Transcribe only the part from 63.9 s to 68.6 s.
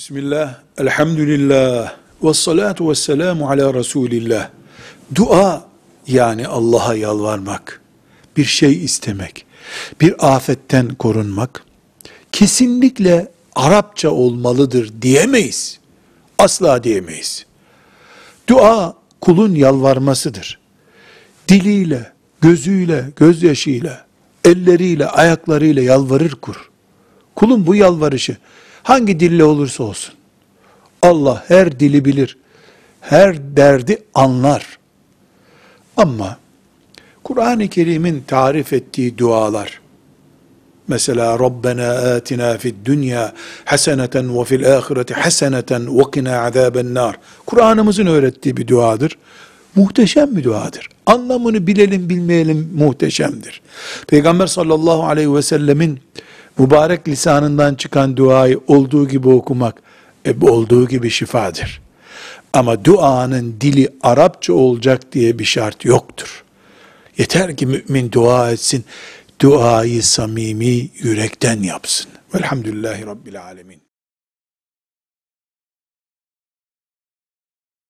Arapça olacak diye bir şart yoktur. Yeter ki mümin dua